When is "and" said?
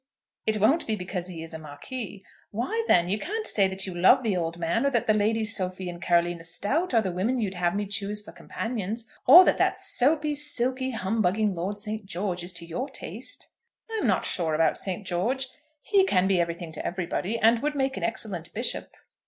5.91-6.01, 17.37-17.59